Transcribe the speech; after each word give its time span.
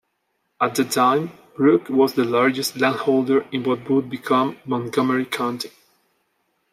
At 0.59 0.73
the 0.73 0.83
time, 0.83 1.29
Brooke 1.55 1.87
was 1.87 2.15
the 2.15 2.23
largest 2.25 2.75
landholder 2.75 3.45
in 3.51 3.63
what 3.63 3.87
would 3.87 4.09
become 4.09 4.57
Montgomery 4.65 5.25
County. 5.25 5.69